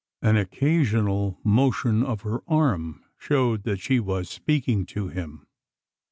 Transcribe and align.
An 0.23 0.35
occasional 0.35 1.39
motion 1.43 2.01
of 2.03 2.21
her 2.21 2.39
arm 2.47 3.03
showed 3.19 3.65
that 3.65 3.79
she 3.79 3.99
was 3.99 4.27
speaking 4.29 4.83
to 4.87 5.09
him. 5.09 5.45